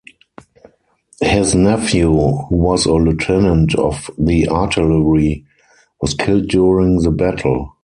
His 1.21 1.53
nephew, 1.53 2.07
who 2.11 2.55
was 2.57 2.87
a 2.87 2.93
Lieutenant 2.93 3.75
of 3.75 4.09
the 4.17 4.49
artillery, 4.49 5.45
was 6.01 6.15
killed 6.15 6.47
during 6.47 6.97
the 7.03 7.11
battle. 7.11 7.75